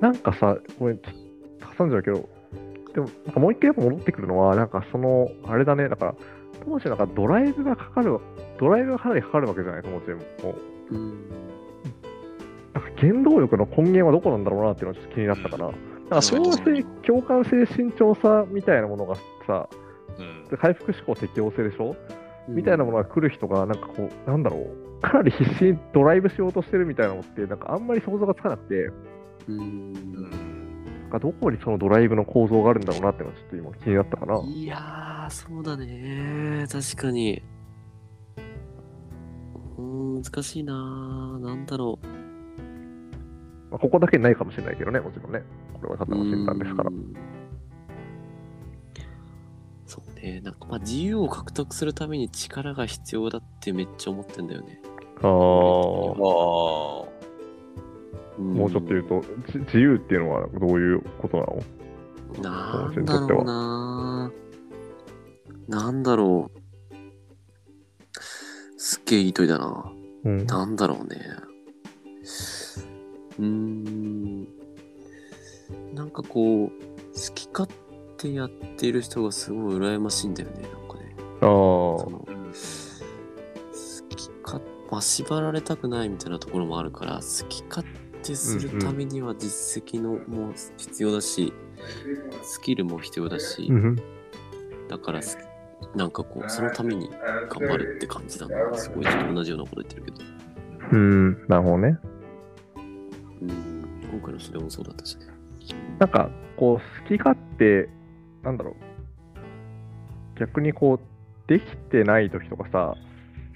[0.00, 1.00] なんかさ、ごめん、
[1.76, 2.28] 挟んじゃうけど、
[2.94, 6.14] でも、なんかもう一回やっぱ戻ってくるのは、なんかその、あれだね、だから、
[6.64, 8.20] 当時なんかドライブがかかる、
[8.60, 10.20] ドライブがかなりかかるわけじゃない、友達も。
[10.90, 11.28] うん。
[12.74, 15.64] なんか原動力の根源はどこなんだろうなっていうのはちょっと気になったかな。
[15.66, 15.74] なん
[16.10, 19.16] か小性、共感性、慎重さみたいなものが
[19.48, 19.68] さ、
[20.18, 21.94] うんで回復思考適応性でしょ、
[22.48, 24.66] みたいなものが来る人が、なんかこう、なんだろ
[24.98, 28.74] う、かなり必死にドライブしようとしてるみたいなのって、なんかあんまり想像がつかなくて、
[29.48, 29.58] うん。
[29.58, 30.58] うん
[31.08, 34.42] なんかどこにそのドライブの構造があるんだろうなってのはちょっと今気になったかな。
[34.44, 36.66] いやー、そうだね。
[36.70, 37.42] 確かに。
[39.78, 39.82] うー
[40.18, 41.42] ん、難しいなー。
[41.42, 42.06] なんだろう。
[43.70, 45.42] まあ、ここだけにないかもしれないけどね、もちろんね。
[45.80, 46.90] これはただの診断ですから
[50.22, 50.26] う。
[50.26, 50.40] んそうね。
[50.40, 54.80] なんかまあ自由を獲得するために力が必要だってめっちゃ思ってんだよね。
[55.22, 55.34] ああ、ああ。
[58.40, 59.20] もうちょっと言うと、
[59.52, 61.60] じ自由っていうのはどういうことなの？
[62.42, 64.30] なんだろうな
[65.66, 66.58] なんだろう。
[68.76, 69.92] すっげえいい問いだな。
[70.24, 70.46] うん。
[70.46, 71.20] なんだろうね。
[73.38, 74.46] うーん。
[75.94, 76.74] なんかこう、好
[77.34, 77.68] き勝
[78.18, 80.62] 手やってる人がすごい羨ましいんだよね。
[80.62, 81.14] なんかね。
[81.18, 81.46] あそ
[82.10, 82.52] の好うん
[84.16, 87.86] き勝まあ、縛られたくないみたいなところもあるから、好き勝
[88.22, 91.52] 手するためには実績のも必要だし、
[92.42, 93.72] スキルも必要だし、あ。
[93.72, 93.96] うん。
[94.88, 95.38] だからす
[95.94, 97.10] なんかこう、そのために
[97.48, 98.76] 頑張るって感じだな。
[98.76, 100.18] すごいちょっと同じようなこと言ってるけど。
[100.92, 101.98] うん、なるほどね。
[103.42, 103.50] うん、
[104.10, 105.26] 今回の指導もそうだったしね。
[105.98, 107.88] なんか、こう、好き勝手、
[108.42, 108.74] なんだろう。
[110.38, 112.94] 逆にこう、できてない時とかさ、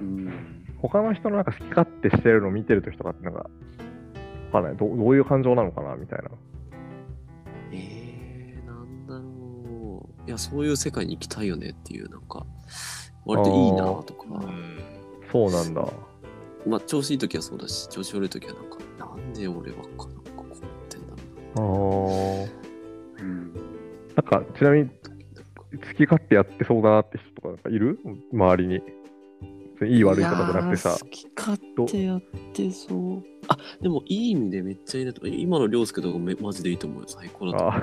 [0.00, 0.64] うん。
[0.80, 3.48] 他の人のなんか好き勝手してるのを見てる時とかってなんか、わ
[4.52, 4.76] かんない。
[4.76, 6.30] どどういう感情なのかなみたいな。
[7.72, 10.28] えー、なんだろう。
[10.28, 12.46] いや、そういう世界に行きたいよねっていう、なんか、
[13.24, 14.78] 割といいなとか、うん
[15.30, 15.86] そうなんだ。
[16.66, 20.58] まあ、調子いい時はそうだし、調子悪い時はなんか、なんで俺ばっかなんかこう思っ
[20.88, 21.06] てんだ
[21.56, 22.17] ろああ。
[24.22, 24.38] うな。
[24.38, 24.44] うん。
[24.44, 27.98] か、ちなみに、好き勝手やってそうだなって人とかなんかいる？
[28.32, 28.80] 周りに。
[29.80, 30.98] いい悪いとかじゃなくてさ。
[31.00, 31.56] 好き勝
[31.86, 33.22] 手やってそう。
[33.46, 35.24] あ、でもいい意味でめっちゃいいなと。
[35.28, 37.08] 今の涼介とかめマジでいいと思うよ。
[37.08, 37.80] 最高だと思う。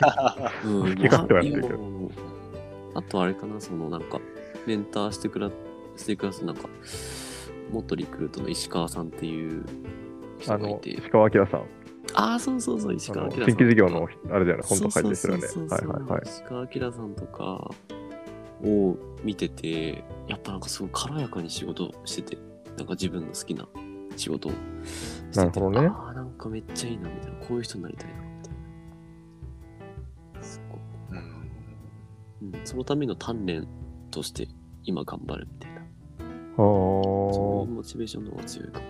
[0.00, 2.10] あうん、好き勝手はやってるけど
[2.94, 4.18] あとあれかな、そのなんか、
[4.66, 5.50] メンターしてくら
[5.94, 6.70] してくださるなんか、
[7.70, 9.66] 元リクルートの石川さんっていう
[10.38, 10.90] 人がいて。
[10.90, 11.64] 石川明さん。
[12.14, 13.40] ああ、そうそうそう、石あ川明さん。
[13.40, 15.46] の新規事業の、あれだよね、本当書いてる人だよね。
[15.68, 16.22] はいはいはい。
[16.24, 17.70] 石川明さんとか
[18.64, 22.38] を見てて、やっぱなんかすごい軽やかに仕事してて、
[22.76, 23.68] なんか自分の好きな
[24.16, 25.38] 仕事をしてて。
[25.38, 27.38] なるほどねああ、なんかめっちゃいいな、みたいな。
[27.38, 28.54] こういう人になりたいな、みたい
[30.34, 30.42] な。
[30.42, 31.20] すごい
[32.42, 33.66] うんうん、そのための鍛錬
[34.10, 34.48] として
[34.84, 35.80] 今頑張るみたいな。
[35.80, 38.86] あそういうーモチベーションの方が強いかも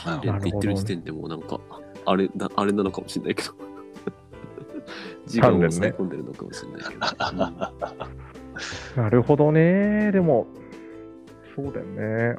[0.00, 1.60] 鍛錬って言ってる時点でもうなんか、
[2.06, 3.54] あれなあれなのかもしれないけど。
[5.26, 6.96] 時間を抑え込んでるのかもしれないけど。
[6.96, 7.34] う
[8.98, 10.10] んなるほどね。
[10.12, 10.46] でも、
[11.54, 12.36] そうだよね。